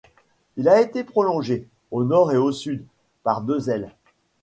[0.57, 2.87] Il a été prolongé, au nord et au sud,
[3.21, 3.93] par deux ailes.